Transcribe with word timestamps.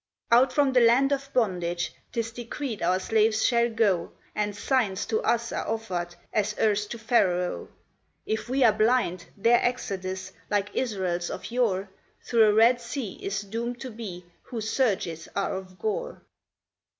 Out 0.31 0.51
from 0.51 0.73
the 0.73 0.79
land 0.79 1.11
of 1.11 1.31
bondage 1.31 1.93
'tis 2.11 2.31
decreed 2.31 2.81
our 2.81 2.99
slaves 2.99 3.45
shall 3.45 3.69
go, 3.69 4.11
And 4.33 4.55
signs 4.55 5.05
to 5.05 5.21
us 5.21 5.51
are 5.51 5.67
offered, 5.67 6.15
as 6.33 6.55
erst 6.59 6.89
to 6.89 6.97
Pharaoh; 6.97 7.69
If 8.25 8.49
we 8.49 8.63
are 8.63 8.73
blind, 8.73 9.27
their 9.37 9.63
exodus, 9.63 10.31
like 10.49 10.75
Israel's 10.75 11.29
of 11.29 11.51
yore, 11.51 11.87
Through 12.23 12.45
a 12.45 12.51
Red 12.53 12.81
Sea 12.81 13.13
is 13.21 13.41
doomed 13.41 13.79
to 13.81 13.91
be, 13.91 14.25
whose 14.41 14.71
surges 14.71 15.29
are 15.35 15.53
of 15.55 15.77
gore. 15.77 16.23